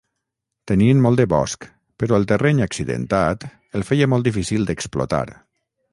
Tenien 0.69 1.03
molt 1.05 1.21
de 1.21 1.27
bosc, 1.33 1.67
però 2.03 2.17
el 2.21 2.25
terreny 2.33 2.63
accidentat 2.67 3.45
el 3.81 3.89
feia 3.91 4.09
molt 4.15 4.29
difícil 4.31 4.67
d'explotar. 4.71 5.25